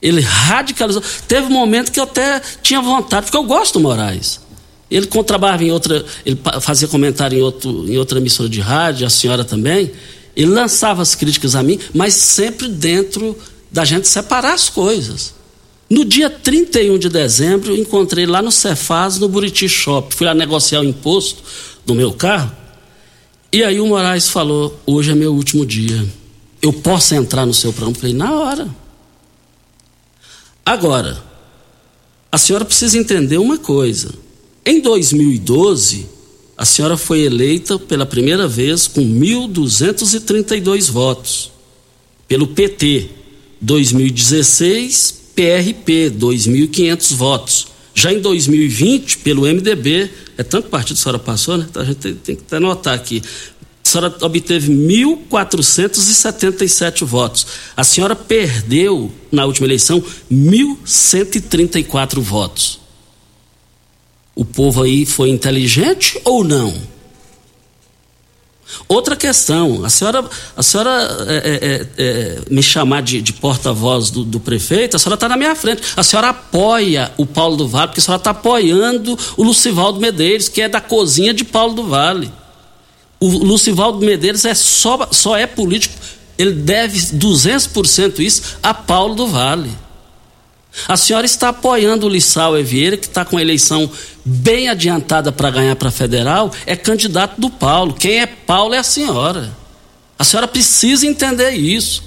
[0.00, 1.02] Ele radicalizou.
[1.28, 4.40] Teve um momento que eu até tinha vontade, porque eu gosto do Moraes.
[4.90, 9.10] Ele trabalhava em outra, ele fazia comentário em, outro, em outra emissora de rádio, a
[9.10, 9.92] senhora também.
[10.34, 13.36] Ele lançava as críticas a mim, mas sempre dentro
[13.70, 15.34] da gente separar as coisas.
[15.88, 20.14] No dia 31 de dezembro, encontrei lá no Cefaz, no Buriti Shop.
[20.14, 21.42] Fui lá negociar o imposto
[21.86, 22.50] do meu carro.
[23.52, 26.06] E aí o Moraes falou: hoje é meu último dia.
[26.62, 27.98] Eu posso entrar no seu programa?
[27.98, 28.68] Falei, na hora.
[30.64, 31.22] Agora,
[32.30, 34.14] a senhora precisa entender uma coisa.
[34.64, 36.06] Em 2012,
[36.56, 41.50] a senhora foi eleita pela primeira vez com 1.232 votos
[42.28, 43.10] pelo PT.
[43.60, 47.66] 2016, PRP, 2.500 votos.
[47.94, 51.66] Já em 2020, pelo MDB, é tanto partido que a senhora passou, né?
[51.68, 53.22] Então a gente tem, tem que até anotar aqui.
[53.84, 57.46] A senhora obteve 1.477 votos.
[57.76, 62.80] A senhora perdeu, na última eleição, 1.134 votos.
[64.34, 66.74] O povo aí foi inteligente ou não?
[68.88, 70.24] Outra questão, a senhora,
[70.56, 75.14] a senhora é, é, é, me chamar de, de porta-voz do, do, prefeito, a senhora
[75.14, 75.82] está na minha frente.
[75.96, 80.48] A senhora apoia o Paulo do Vale, porque a senhora está apoiando o Lucivaldo Medeiros,
[80.48, 82.32] que é da cozinha de Paulo do Vale.
[83.20, 85.94] O Lucivaldo Medeiros é só, só é político,
[86.36, 89.70] ele deve 200% isso a Paulo do Vale.
[90.88, 93.90] A senhora está apoiando o Lissau Evieira, que está com a eleição
[94.24, 97.94] bem adiantada para ganhar para federal, é candidato do Paulo.
[97.94, 99.54] Quem é Paulo é a senhora.
[100.18, 102.04] A senhora precisa entender isso.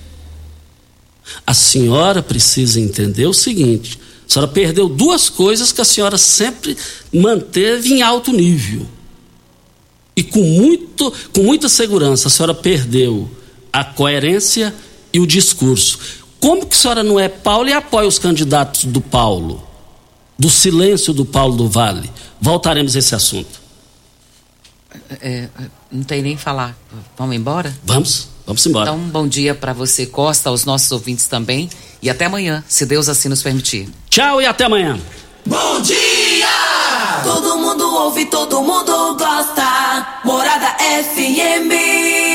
[1.46, 6.76] A senhora precisa entender o seguinte: a senhora perdeu duas coisas que a senhora sempre
[7.14, 8.88] manteve em alto nível.
[10.16, 13.30] E com, muito, com muita segurança, a senhora perdeu
[13.72, 14.74] a coerência
[15.12, 16.00] e o discurso.
[16.46, 19.66] Como que a senhora não é Paulo e apoia os candidatos do Paulo?
[20.38, 22.12] do silêncio do Paulo do Vale.
[22.40, 23.62] Voltaremos a esse assunto.
[25.22, 25.48] É,
[25.92, 26.78] não tem nem falar.
[27.18, 27.76] Vamos embora?
[27.84, 28.92] Vamos, vamos embora.
[28.92, 31.70] Então, bom dia para você, Costa, aos nossos ouvintes também.
[32.02, 33.90] E até amanhã, se Deus assim nos permitir.
[34.10, 35.00] Tchau e até amanhã.
[35.46, 36.48] Bom dia!
[37.24, 40.22] Todo mundo ouve, todo mundo gosta.
[40.24, 42.35] Morada FM.